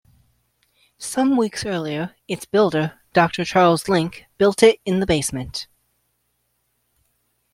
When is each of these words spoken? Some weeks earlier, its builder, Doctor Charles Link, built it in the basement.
Some 0.97 1.37
weeks 1.37 1.63
earlier, 1.63 2.15
its 2.27 2.43
builder, 2.45 2.99
Doctor 3.13 3.45
Charles 3.45 3.87
Link, 3.87 4.25
built 4.39 4.63
it 4.63 4.79
in 4.83 4.99
the 4.99 5.05
basement. 5.05 5.67